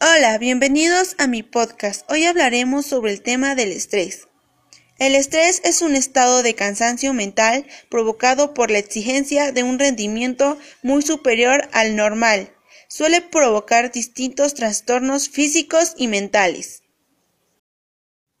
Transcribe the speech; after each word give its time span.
Hola, 0.00 0.38
bienvenidos 0.38 1.16
a 1.18 1.26
mi 1.26 1.42
podcast. 1.42 2.08
Hoy 2.08 2.24
hablaremos 2.24 2.86
sobre 2.86 3.10
el 3.10 3.20
tema 3.20 3.56
del 3.56 3.72
estrés. 3.72 4.28
El 4.96 5.16
estrés 5.16 5.60
es 5.64 5.82
un 5.82 5.96
estado 5.96 6.44
de 6.44 6.54
cansancio 6.54 7.12
mental 7.14 7.66
provocado 7.90 8.54
por 8.54 8.70
la 8.70 8.78
exigencia 8.78 9.50
de 9.50 9.64
un 9.64 9.80
rendimiento 9.80 10.56
muy 10.84 11.02
superior 11.02 11.68
al 11.72 11.96
normal. 11.96 12.54
Suele 12.88 13.22
provocar 13.22 13.90
distintos 13.90 14.54
trastornos 14.54 15.28
físicos 15.30 15.94
y 15.96 16.06
mentales. 16.06 16.84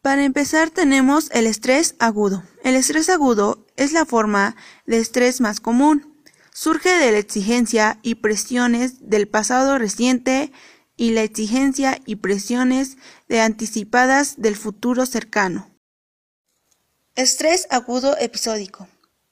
Para 0.00 0.22
empezar 0.22 0.70
tenemos 0.70 1.28
el 1.32 1.48
estrés 1.48 1.96
agudo. 1.98 2.44
El 2.62 2.76
estrés 2.76 3.08
agudo 3.08 3.66
es 3.76 3.90
la 3.90 4.04
forma 4.04 4.54
de 4.86 4.98
estrés 4.98 5.40
más 5.40 5.58
común. 5.58 6.22
Surge 6.54 6.90
de 6.90 7.10
la 7.10 7.18
exigencia 7.18 7.98
y 8.02 8.14
presiones 8.14 9.10
del 9.10 9.26
pasado 9.26 9.76
reciente 9.76 10.52
y 10.98 11.12
la 11.12 11.22
exigencia 11.22 11.98
y 12.04 12.16
presiones 12.16 12.98
de 13.28 13.40
anticipadas 13.40 14.34
del 14.36 14.56
futuro 14.56 15.06
cercano. 15.06 15.70
Estrés 17.14 17.66
agudo 17.70 18.18
episódico. 18.18 18.88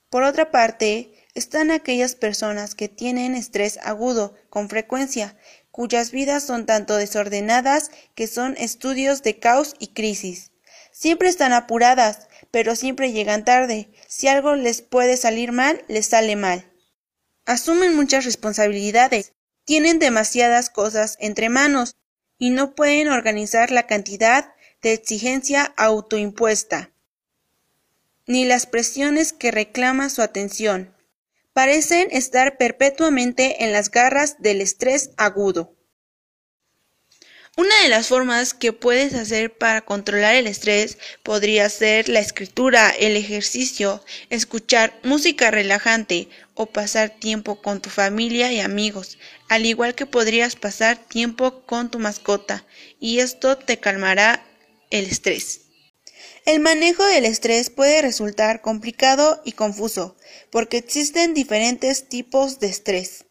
Por 0.08 0.22
otra 0.22 0.50
parte, 0.52 1.12
están 1.34 1.70
aquellas 1.70 2.14
personas 2.14 2.74
que 2.74 2.88
tienen 2.88 3.34
estrés 3.34 3.78
agudo 3.82 4.34
con 4.48 4.70
frecuencia, 4.70 5.36
cuyas 5.72 6.12
vidas 6.12 6.44
son 6.44 6.66
tanto 6.66 6.96
desordenadas 6.96 7.90
que 8.14 8.28
son 8.28 8.56
estudios 8.56 9.22
de 9.22 9.38
caos 9.38 9.74
y 9.80 9.88
crisis. 9.88 10.52
Siempre 10.92 11.28
están 11.28 11.52
apuradas, 11.52 12.28
pero 12.52 12.76
siempre 12.76 13.12
llegan 13.12 13.44
tarde. 13.44 13.90
Si 14.06 14.28
algo 14.28 14.54
les 14.54 14.82
puede 14.82 15.16
salir 15.16 15.50
mal, 15.50 15.84
les 15.88 16.06
sale 16.06 16.36
mal. 16.36 16.72
Asumen 17.44 17.94
muchas 17.94 18.24
responsabilidades, 18.24 19.32
tienen 19.66 19.98
demasiadas 19.98 20.70
cosas 20.70 21.18
entre 21.20 21.50
manos 21.50 21.96
y 22.38 22.50
no 22.50 22.74
pueden 22.74 23.08
organizar 23.08 23.70
la 23.70 23.86
cantidad 23.86 24.54
de 24.80 24.94
exigencia 24.94 25.74
autoimpuesta, 25.76 26.92
ni 28.26 28.44
las 28.44 28.66
presiones 28.66 29.32
que 29.32 29.50
reclaman 29.50 30.08
su 30.08 30.22
atención. 30.22 30.94
Parecen 31.52 32.08
estar 32.10 32.56
perpetuamente 32.58 33.64
en 33.64 33.72
las 33.72 33.90
garras 33.90 34.36
del 34.40 34.60
estrés 34.60 35.10
agudo. 35.16 35.75
Una 37.58 37.74
de 37.82 37.88
las 37.88 38.08
formas 38.08 38.52
que 38.52 38.74
puedes 38.74 39.14
hacer 39.14 39.56
para 39.56 39.80
controlar 39.80 40.34
el 40.34 40.46
estrés 40.46 40.98
podría 41.22 41.70
ser 41.70 42.06
la 42.10 42.20
escritura, 42.20 42.90
el 42.90 43.16
ejercicio, 43.16 44.04
escuchar 44.28 44.92
música 45.02 45.50
relajante 45.50 46.28
o 46.52 46.66
pasar 46.66 47.18
tiempo 47.18 47.62
con 47.62 47.80
tu 47.80 47.88
familia 47.88 48.52
y 48.52 48.60
amigos, 48.60 49.16
al 49.48 49.64
igual 49.64 49.94
que 49.94 50.04
podrías 50.04 50.54
pasar 50.54 50.98
tiempo 50.98 51.62
con 51.64 51.90
tu 51.90 51.98
mascota, 51.98 52.66
y 53.00 53.20
esto 53.20 53.56
te 53.56 53.78
calmará 53.78 54.44
el 54.90 55.06
estrés. 55.06 55.62
El 56.44 56.60
manejo 56.60 57.06
del 57.06 57.24
estrés 57.24 57.70
puede 57.70 58.02
resultar 58.02 58.60
complicado 58.60 59.40
y 59.46 59.52
confuso, 59.52 60.18
porque 60.50 60.76
existen 60.76 61.32
diferentes 61.32 62.06
tipos 62.10 62.60
de 62.60 62.66
estrés. 62.66 63.25